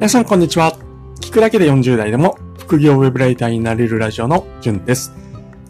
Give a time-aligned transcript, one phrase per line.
[0.00, 0.78] 皆さんこんにちは。
[1.20, 5.12] 聞くだけで40代でも副業ウェブライターになれるラジオのじゅんです。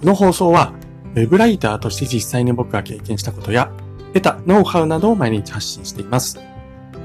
[0.02, 0.72] この放送は、
[1.16, 3.72] ウェブライターとして実際に僕が経験したことや、
[4.14, 6.38] 得たノウハウなどを毎日発信しています。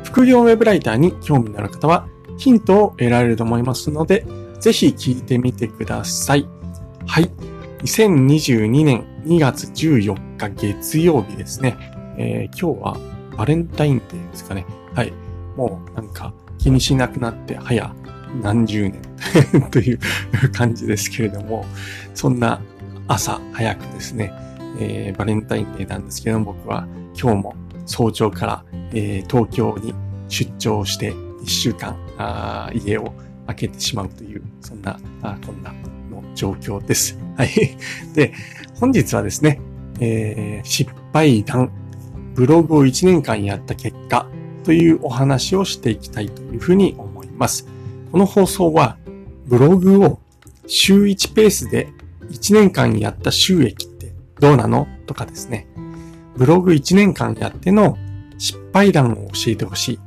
[0.04, 2.08] 副業ウェブライターに興味のある方は、
[2.38, 4.24] ヒントを得られると思いますので、
[4.60, 6.48] ぜひ聞いてみてください。
[7.08, 7.32] はい。
[7.80, 11.76] 2022年2月14日月曜日ですね。
[12.20, 12.98] えー、今日は
[13.36, 14.68] バレンタインデーですかね。
[14.94, 15.12] はい。
[15.56, 16.32] もうなんか
[16.66, 17.94] 気にしなくなって早
[18.42, 19.00] 何十年
[19.70, 20.00] という
[20.52, 21.64] 感じですけれども、
[22.16, 22.60] そんな
[23.08, 24.34] 朝早くですね、
[24.80, 27.56] えー、バレンタインデーなんですけども、僕は今日も
[27.86, 29.94] 早朝から、えー、東京に
[30.28, 33.14] 出張して1週間あ家を
[33.46, 35.72] 開けてしまうという、そんな、あこんな
[36.10, 37.16] の状況です。
[37.38, 37.78] はい。
[38.16, 38.34] で、
[38.80, 39.62] 本日はですね、
[40.00, 41.70] えー、失敗談、
[42.34, 44.28] ブログを1年間やった結果、
[44.66, 47.68] というお話をしていきたいというふうに思います。
[48.12, 48.98] この放送は
[49.46, 50.20] ブログを
[50.68, 51.90] 週1ペースで
[52.32, 55.68] 1年間やった収益ってどうなのとかですね。
[56.36, 57.98] ブログ1年間やっての
[58.38, 60.00] 失敗談を教えてほしい。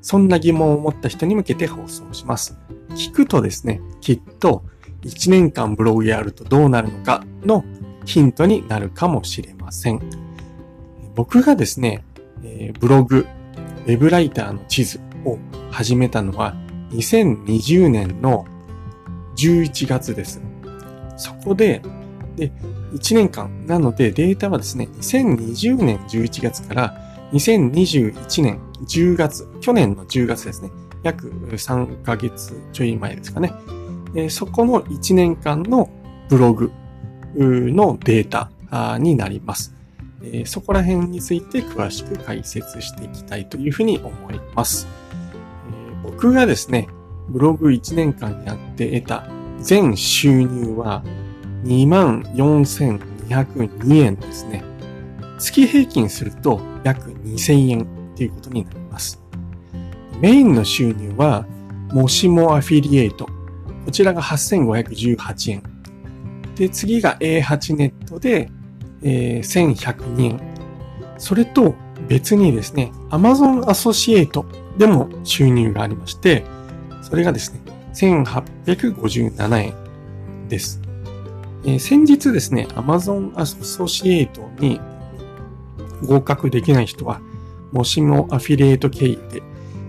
[0.00, 2.56] そんな疑問を持った人に向けて放送します。
[2.90, 4.64] 聞くとですね、きっと
[5.02, 7.64] 1年間ブログやるとどうなるのかの
[8.06, 10.00] ヒントになるかもしれません。
[11.14, 12.04] 僕がですね、
[12.42, 13.26] え、ブログ
[13.88, 15.38] ウェブライターの地図を
[15.70, 16.54] 始めたのは
[16.90, 18.44] 2020年の
[19.34, 20.42] 11月です。
[21.16, 21.80] そこで、
[22.36, 22.52] で、
[22.92, 23.66] 1年間。
[23.66, 27.00] なのでデータはですね、2020年11月から
[27.32, 30.70] 2021年10月、去年の10月ですね。
[31.02, 33.54] 約3ヶ月ちょい前ですかね。
[34.28, 35.88] そこの1年間の
[36.28, 36.70] ブログ
[37.34, 39.74] のデータになります。
[40.22, 44.86] え、そこら辺について詳しく解説していきたいというふうに思います。
[45.70, 46.88] え、僕がですね、
[47.28, 49.28] ブログ1年間やって得た
[49.60, 51.04] 全収入は
[51.64, 54.64] 24,202円ですね。
[55.38, 57.86] 月平均すると約2000円
[58.16, 59.22] ということになります。
[60.20, 61.46] メインの収入は、
[61.92, 63.28] もしもアフィリエイト。
[63.84, 65.62] こちらが8518円。
[66.56, 68.50] で、次が A8 ネットで
[69.02, 70.40] え、1102円。
[71.18, 71.74] それと
[72.08, 74.46] 別にですね、Amazon アソシエイト
[74.78, 76.44] でも収入がありまして、
[77.02, 77.60] それがですね、
[77.94, 79.74] 1857円
[80.48, 80.80] です。
[81.64, 84.80] えー、先日ですね、Amazon アソシエイトに
[86.06, 87.20] 合格できない人は、
[87.72, 89.42] もしもアフィリエイト経由で、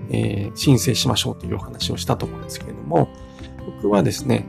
[0.10, 3.10] えー、申請しましょうというお話をしたと思うんですけれども、
[3.82, 4.46] 僕はですね、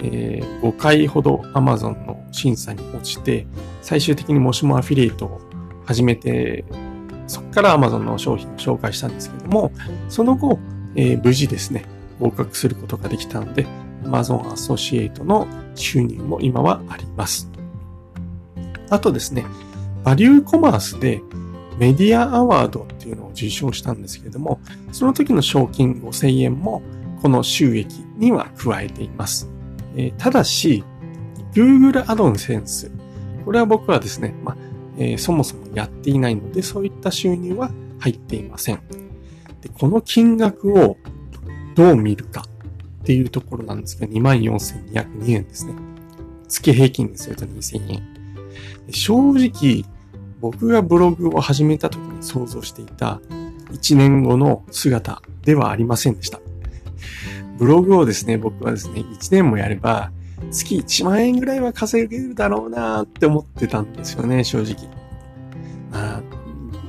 [0.00, 3.46] えー、5回ほど Amazon の審査に落ちて、
[3.80, 5.40] 最終的にもしもアフィリエイトを
[5.84, 6.64] 始めて、
[7.26, 9.70] そこから Amazon の商品を紹介したんですけども、
[10.08, 10.58] その後、
[10.96, 11.84] えー、無事ですね、
[12.18, 13.66] 合格することができたので、
[14.04, 17.48] Amazon アソシエイトの収入も今はあります。
[18.90, 19.44] あとですね、
[20.04, 21.22] バリューコマースで
[21.78, 24.60] メディアアワードっていうのを受賞したんですけれども、
[24.92, 26.82] その時の賞金5000円も
[27.22, 29.48] この収益には加えています。
[29.96, 30.84] えー、ただし、
[31.54, 32.90] Google AdSense。
[33.44, 34.56] これは僕はですね、まあ
[34.96, 38.80] えー、そもそもやっていないので、そういった収入は入っていません。
[39.60, 40.96] でこの金額を
[41.74, 42.44] どう見るか
[43.02, 45.74] っていうところなんですが、24,202円ですね。
[46.48, 48.02] 月平均ですよと2000円。
[48.90, 49.84] 正直、
[50.40, 53.20] 僕がブログを始めた時に想像していた
[53.70, 56.40] 1年後の姿ではありませんでした。
[57.58, 60.10] ブログをですね、僕はですね、1年もやれば、
[60.50, 64.88] 月1万円ぐらいは稼げるだろうなって思ってたんですよね、正直。
[65.90, 66.22] まあ、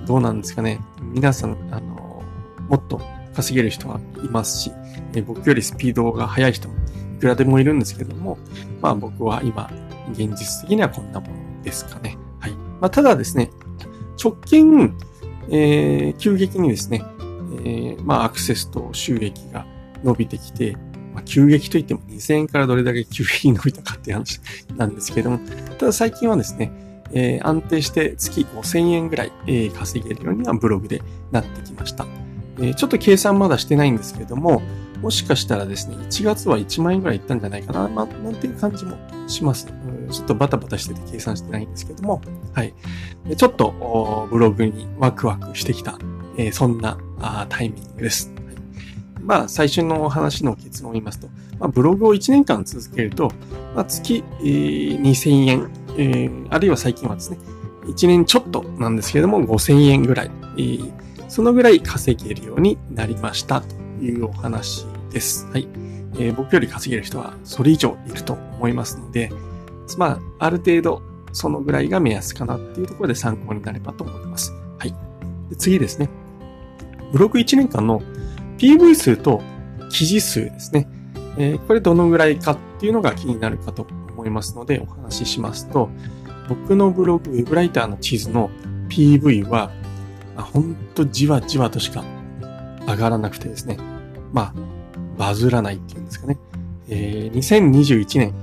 [0.06, 0.80] どうなんですかね。
[1.02, 2.24] 皆さん、あの、
[2.70, 3.02] もっと
[3.36, 4.72] 稼げる人はいますし、
[5.14, 6.76] え僕よりスピードが速い人も
[7.18, 8.38] いくらでもいるんですけども、
[8.82, 9.72] まあ僕は今、
[10.12, 12.18] 現実的にはこんなものですかね。
[12.40, 12.52] はい。
[12.52, 13.50] まあただですね、
[14.22, 14.96] 直近、
[15.50, 17.04] えー、急激にですね、
[17.64, 19.66] えー、まあアクセスと収益が
[20.04, 20.78] 伸びてきて、
[21.14, 24.40] まあ、急激といっても2000円からどれだけ急激に伸びたかっていう話
[24.76, 25.40] なんですけども、
[25.80, 26.72] ただ最近はですね、
[27.12, 31.02] えー、安定して月5000円ぐらい、えー、稼げるようにはブログで
[31.32, 32.06] なってきました。
[32.58, 34.62] えー、ちょっと計算まだしてないんですけども、
[35.02, 39.68] もしかしたらですね、1月は1万円ぐらいいったんじゃないかな、まあ、なんていう感じもします。
[40.12, 42.22] ちょっとバタバタしてて計算してないんですけども、
[42.54, 42.74] はい。
[43.36, 45.98] ちょっとブログにワクワクしてきた、
[46.38, 46.98] えー、そんな
[47.50, 48.33] タイミングです。
[49.24, 51.28] まあ、最初のお話の結論を言いますと、
[51.60, 53.32] まあ、ブログを1年間続けると、
[53.76, 57.38] まあ、月、えー、2000円、えー、あるいは最近はですね、
[57.86, 60.92] 1年ちょっとなんですけれども、5000円ぐらい、えー、
[61.30, 65.48] そのぐらい稼げるようになりましたというお話です。
[65.52, 65.68] はい。
[66.16, 69.32] えー、僕より稼げる人はそれ以上いると思いますので、
[69.98, 74.54] まあ、ある程度そのぐらいが目安かなっていうところで参考になればと思います。
[74.78, 74.94] はい。
[75.50, 76.10] で次ですね。
[77.12, 78.02] ブログ1年間の
[78.64, 79.42] PV 数と
[79.90, 80.88] 記事数ですね。
[81.38, 85.90] えー、これどのぐらいかっていうのが気になるかと思いますのでお話ししますと、
[86.48, 88.50] 僕のブログ、ウェブライターの地図の
[88.88, 89.70] PV は、
[90.38, 92.06] ほんとじわじわとしか
[92.88, 93.78] 上がらなくてですね。
[94.32, 94.54] まあ、
[95.18, 96.38] バズらないっていうんですかね。
[96.88, 98.34] えー、2021年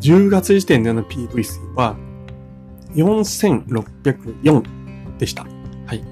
[0.00, 1.96] 10月時点での PV 数は
[2.96, 5.46] 4604でした。
[5.86, 6.04] はい。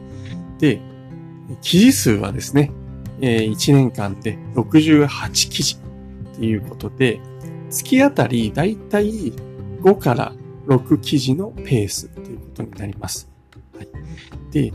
[0.58, 0.80] で、
[1.60, 2.72] 記事数はですね、
[3.22, 5.76] えー、1年間で68記事
[6.34, 7.20] っていうことで、
[7.70, 9.32] 月あたりだいたい
[9.80, 10.32] 5から
[10.66, 13.30] 6記事のペースということになります。
[13.76, 13.88] はい、
[14.50, 14.72] で、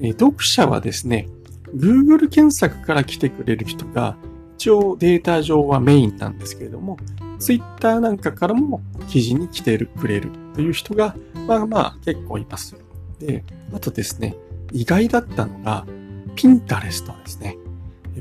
[0.00, 1.28] えー、読者はですね、
[1.76, 4.16] Google 検索から来てくれる人が
[4.56, 6.98] 一応データ上はメインなんですけれども、
[7.38, 11.16] Twitter なんかからも記事に来てくれるという人が、
[11.46, 12.76] まあまあ結構います。
[13.18, 14.36] で、あとですね、
[14.72, 15.86] 意外だったのが、
[16.34, 17.56] ピンタレストですね。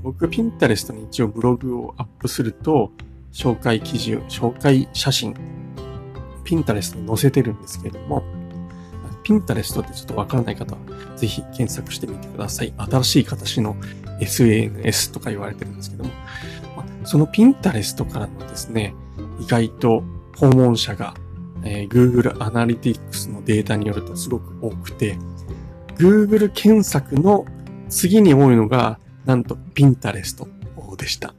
[0.02, 2.92] 僕、ピンタレストに一応ブログをアップすると、
[3.32, 5.36] 紹介記事、紹介写真、
[6.44, 8.24] ピンタレストに載せてるんですけれども、
[9.24, 10.82] ピンタレストってちょっとわからない方は、
[11.16, 12.74] ぜひ検索してみてください。
[12.78, 13.76] 新しい形の
[14.20, 16.12] SNS とか言われてるんですけども、
[17.04, 18.94] そのピンタレストからのですね、
[19.40, 20.04] 意外と
[20.38, 21.14] 訪問者が、
[21.64, 25.18] えー、Google Analytics のデータによるとすごく多くて、
[25.98, 27.46] Google 検索の
[27.90, 30.48] 次に多いのが、なんとピンタレスト
[30.98, 31.36] でした。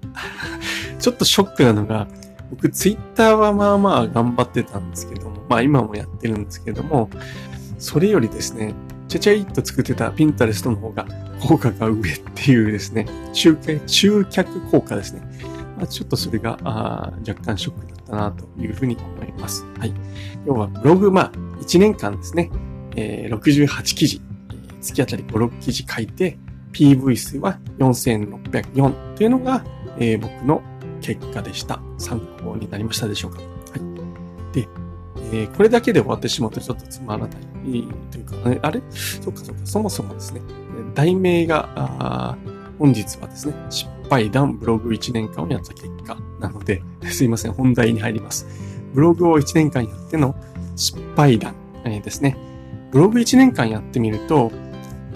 [1.00, 2.06] ちょっとショックなのが、
[2.50, 7.10] 僕ツイッターはまあまあ頑張ってたんですけども、まあ今もやってるんですけども、
[7.80, 8.74] それよりですね、
[9.08, 11.04] ちゃちゃいっと作ってたピンタレストの方が
[11.40, 15.22] 効果が上っていうですね、集客、集客効果ですね。
[15.76, 19.66] まあ、ちょっとそれがあ若干ショックだったなというふうに思います。
[19.80, 19.92] はい。
[20.46, 22.50] 要はブログ、まあ1年間ですね、
[22.94, 24.22] えー、68記事、
[24.80, 26.38] 月あたり5、6記事書いて、
[26.72, 29.64] PV 数は4604というのが、
[29.98, 30.62] えー、僕の
[31.00, 31.80] 結果でした。
[31.98, 33.44] 参考になりましたでしょうかは
[33.76, 34.54] い。
[34.54, 34.68] で、
[35.32, 37.30] えー、これだけで終わってしまうとちょっとつまらない、
[38.10, 38.82] というか、ね、あれ？
[38.90, 40.40] そっかそっか、そもそもですね、
[40.94, 42.36] 題名が、
[42.78, 48.46] 本日はですね、失敗談ブログ1年間をやった結果なので、 すいません、本題に入ります。
[48.94, 50.34] ブログを1年間やっての
[50.76, 52.36] 失敗談、えー、ですね。
[52.90, 54.50] ブログ1年間やってみると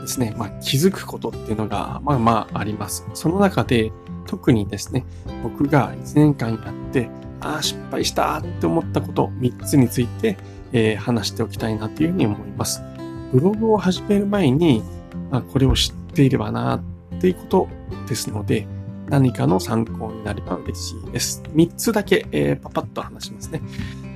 [0.04, 3.06] ですね、まあ、気づくことっていうのが、まあまああります。
[3.14, 3.92] その中で、
[4.26, 5.04] 特にですね、
[5.42, 7.08] 僕が1年間やって、
[7.40, 10.36] ああ、失敗したって思ったこと3つについて、
[10.72, 12.82] えー、話しておきたいなというふうに思います。
[13.32, 14.82] ブログを始める前に、
[15.30, 17.68] まあ、これを知っていればなっていうこと
[18.08, 18.66] ですので、
[19.08, 21.42] 何かの参考になれば嬉しいです。
[21.52, 23.60] 3つだけ、えー、パパッと話しますね。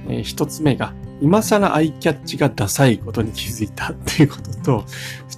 [0.09, 4.85] えー、1つ目が、今更アイキャッチがダサいことに気づいたっていうことと、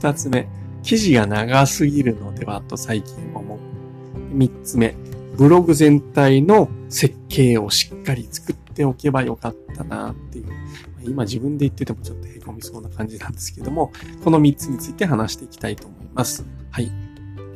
[0.00, 0.48] 2つ目、
[0.82, 3.58] 記事が長すぎるのではと最近思う。
[4.34, 4.94] 3つ目、
[5.36, 10.46] ブログ全体の設計をしっかり作っておけばよかったなっていう。
[11.02, 13.92] 今自分で言っててもちょっと凹みそうな感じなんですけども、
[14.24, 16.46] この3つについて話していきたいと思います。
[16.70, 16.90] はい。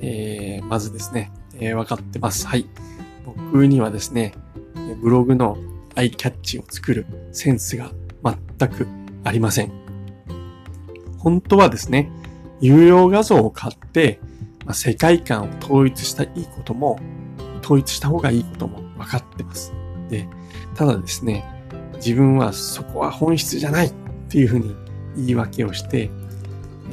[0.01, 2.47] えー、まずですね、えー、分かってます。
[2.47, 2.67] はい。
[3.25, 4.35] 僕にはですね、
[5.01, 5.57] ブログの
[5.95, 7.91] アイキャッチを作るセンスが
[8.59, 8.87] 全く
[9.25, 9.73] ありません。
[11.19, 12.11] 本当はですね、
[12.65, 14.21] 有料画像を買って、
[14.65, 16.99] まあ、世界観を統一したいいことも
[17.63, 19.75] 統一した方がいいことも分かってます。
[20.09, 20.27] で、
[20.75, 21.45] ただですね、
[21.97, 23.93] 自分はそこは本質じゃないっ
[24.31, 24.75] ていうふうに
[25.15, 26.11] 言い訳をして、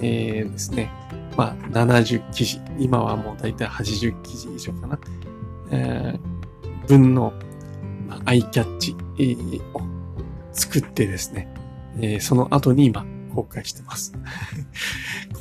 [0.02, 0.92] えー、ですね、
[1.38, 5.00] まあ、70記事、今はもうだいたい80記事以上かな、
[5.72, 7.32] えー、分の、
[8.10, 9.82] まあ、アイキャッチ、えー、を
[10.52, 11.48] 作ってですね、
[11.98, 14.14] えー、その後に今公開してます。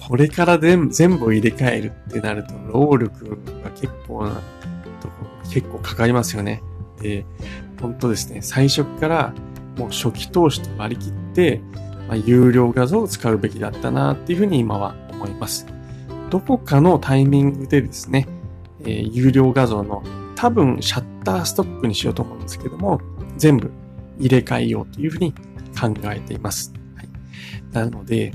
[0.08, 4.40] これから全部入れ替えるってなると、労力が結構な
[5.00, 5.14] とこ
[5.50, 6.62] 結構かかりますよね。
[7.00, 7.24] で、
[7.80, 9.34] 本当ですね、最初から
[9.76, 11.60] もう初期投資と割り切って、
[12.08, 15.66] まあ、有料画像を使うべきだったなっていうふうに今は思います。
[16.28, 18.26] どこかのタイミングでですね、
[18.82, 20.02] えー、有料画像の
[20.36, 23.00] 多分シャッターストップにしようと思うんですけども、
[23.36, 23.70] 全部
[24.18, 25.32] 入れ替えようというふうに
[25.78, 26.72] 考えています。
[27.72, 28.32] なので、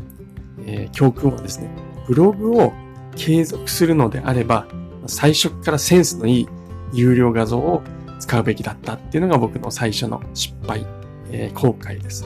[0.65, 1.69] えー、教訓はですね、
[2.07, 2.73] ブログを
[3.15, 4.67] 継続するのであれば、
[5.07, 6.47] 最初からセンスのいい
[6.93, 7.81] 有料画像を
[8.19, 10.85] 使うべきだったっていうのが僕の最初の失敗、
[11.31, 12.25] えー、後悔です。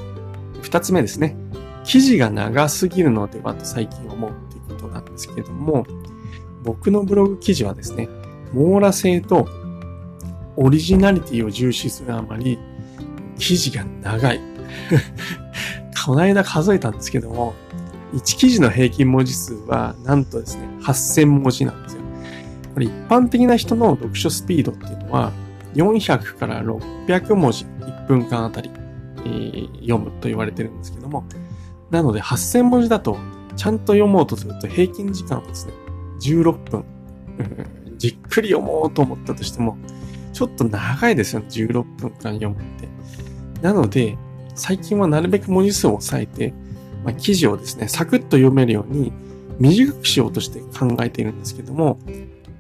[0.62, 1.36] 二つ目ですね。
[1.84, 5.86] 記事が長すぎるのではと最近思うっていうことなんですけれども、
[6.64, 8.10] 僕のブログ記事はですね、
[8.54, 9.48] 網羅性と
[10.56, 12.60] オリジナリティを重視するあまり、
[13.38, 14.42] 記事が長い。
[16.06, 17.54] この間数えたんですけども、
[18.14, 22.02] 1記事の平均文字数は、なんとですね、8000文字なんですよ。
[22.74, 25.32] これ一般的な人の読書スピードっていうのは、
[25.76, 28.72] 400から600文字1分間あたり、
[29.18, 31.26] えー、読むと言われてるんですけども、
[31.92, 33.18] なので8000文字だと、
[33.56, 35.74] ちゃんと読もうとすると平均時間はですね、
[36.22, 36.86] 16分。
[37.98, 39.78] じっくり読もうと思ったとしても、
[40.32, 42.88] ちょっと長いですよね、16分間読むって。
[43.62, 44.18] なので、
[44.60, 46.54] 最近はなるべく文字数を抑えて、
[47.06, 49.14] まあ、記事をですね、サクッと読めるように
[49.58, 51.98] 短くしようとして考えているんですけども、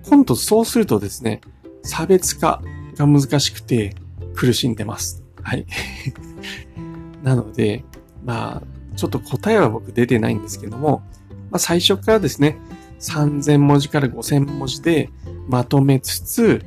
[0.08, 1.42] 今度そうするとですね、
[1.84, 2.62] 差別化
[2.96, 3.96] が難しくて
[4.34, 5.24] 苦しんでます。
[5.42, 5.66] はい。
[7.22, 7.84] なので、
[8.24, 11.04] まあ、ちょっと答えは僕出てないんですけども、
[11.52, 12.58] まあ、最初からですね、
[13.02, 15.10] 3000文字から5000文字で
[15.50, 16.64] まとめつつ、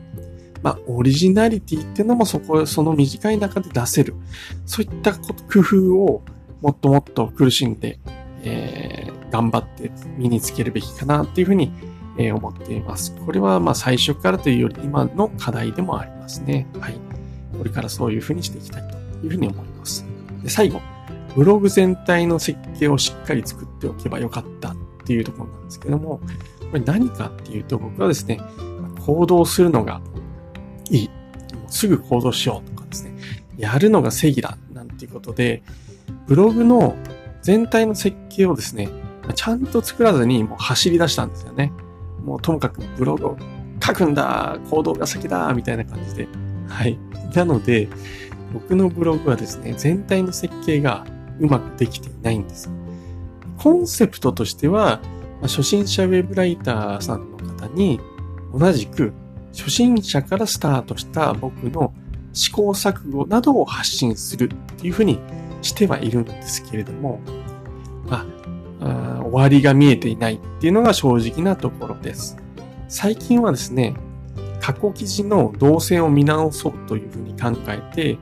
[0.63, 4.15] まあ、オリジナリティっていうのもそこ、その短い中で出せる。
[4.67, 6.23] そういった工夫を
[6.61, 7.99] もっともっと苦しんで、
[8.45, 11.73] えー、頑張って身につけるべきかなっていうふうに、
[12.19, 13.15] えー、思っています。
[13.27, 16.67] これはまあ最初からというより今の課題でもありますね。
[16.79, 16.95] はい。
[17.59, 20.05] これからそういうふうにしていきたいというふうに思います。
[20.43, 20.81] で最後、
[21.35, 26.21] ブログ全体の設計をしっかり作っておけばよかったっていうところなんですけども、
[26.71, 28.41] これ何かっていうと僕はですね、
[29.05, 30.01] 行動するのが
[30.93, 31.09] いい。
[31.09, 33.15] もうすぐ行動しようとかですね、
[33.57, 35.63] やるのが正義だなんていうことで、
[36.27, 36.95] ブログの
[37.43, 38.89] 全体の設計をですね、
[39.35, 41.73] ちゃんと作らずにもう走り出したんですよね。
[42.25, 43.37] もうともかくブログを
[43.85, 46.29] 書くんだ行動が先だみたいな感じで。
[46.69, 46.99] はい。
[47.35, 47.89] なので、
[48.53, 51.05] 僕のブログはですね、全体の設計が
[51.41, 52.71] うまくできていないんです。
[53.59, 55.01] コンセプトとしては、
[55.43, 58.01] 初心者ウェブライターさんの方に
[58.55, 59.13] 同じく
[59.53, 61.93] 初心者からスタートした僕の
[62.33, 65.19] 試行錯誤などを発信するっていうふうに
[65.61, 67.21] してはいるんですけれども、
[68.07, 68.27] ま
[68.81, 72.37] あ、終わりが見えていないっていうのが正直なところです。
[72.89, 73.95] 最近はですね、
[74.61, 78.19] 過去記事の動線を見直そうというふうに考えて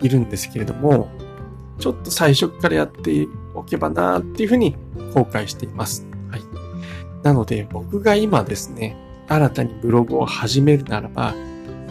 [0.00, 1.08] いるんですけれども、
[1.78, 4.76] ちょっと最初からやっておけばなっていうふうに
[5.14, 6.06] 後悔しています。
[6.30, 6.42] はい。
[7.22, 8.96] なので僕が今ですね、
[9.28, 11.34] 新たにブログを始めるならば、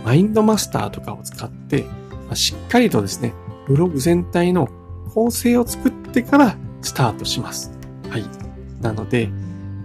[0.06, 1.86] マインドマスターとかを使って、
[2.30, 3.34] ま、しっかりとですね、
[3.68, 4.70] ブログ全体の
[5.14, 7.72] 構成を作ってからスタートします。
[8.10, 8.26] はい。
[8.82, 9.30] なので、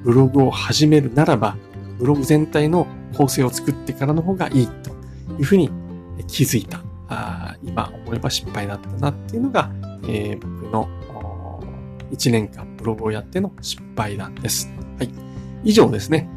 [0.04, 1.56] ブログを始めるならば、
[1.98, 2.86] ブログ全体の
[3.16, 4.90] 構成を作ってからの方がいいと
[5.38, 5.70] いうふうに
[6.26, 6.82] 気づいた。
[7.08, 9.70] あ今思えば失敗だったなっていうのが、
[10.08, 10.88] えー、僕の
[12.10, 14.68] 1年間ブログをやっての失敗談です。
[14.98, 15.10] はい。
[15.64, 16.28] 以上ですね。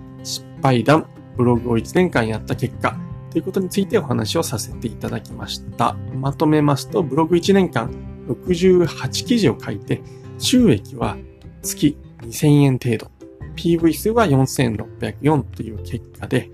[0.60, 2.98] 失敗談、ブログを1年間やった結果、
[3.32, 5.96] ということについてお話をさせていただきました。
[6.14, 7.90] まとめますと、ブログ1年間
[8.28, 10.02] 68記事を書いて、
[10.38, 11.16] 収益は
[11.62, 13.10] 月2000円程度、
[13.56, 16.52] PV 数は4604という結果で、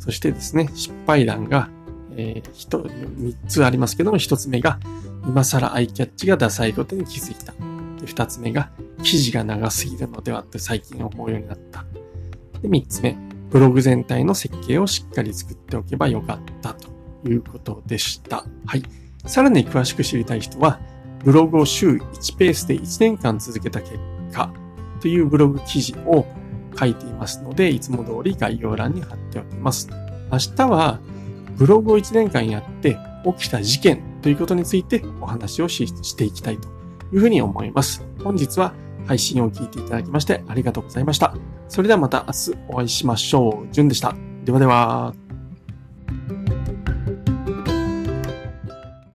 [0.00, 1.70] そしてですね、失敗談が、
[2.16, 4.80] えー、3つありますけども、1つ目が、
[5.28, 7.52] 今更アイキャッチがダサいことに気づいた。
[7.52, 8.72] で2つ目が、
[9.04, 11.84] 記事が長すぎるのではって最近思うようになった。
[12.60, 13.16] で、3つ目、
[13.54, 16.88] ブログ全体の設計をしっかり作っておけばよかったと
[17.28, 18.44] いうことでした。
[18.66, 18.82] はい。
[19.26, 20.80] さらに詳しく知りたい人は、
[21.22, 23.96] ブログを週1ペースで1年間続けた結
[24.32, 24.52] 果
[25.00, 26.26] というブログ記事を
[26.76, 29.88] 書いていますので、いつも通り概要欄に貼っておきます。
[30.32, 30.98] 明日は
[31.56, 36.66] ブログを1年間やって起きた事件ということについてお話をしていきたいと
[37.12, 38.04] いうふうに思います。
[38.24, 38.74] 本日は
[39.06, 41.34] 配信を聞いていただきましてありがとうございました。
[41.68, 43.68] それではまた明日お会いしましょう。
[43.72, 44.14] じゅんでした。
[44.44, 45.14] ではでは。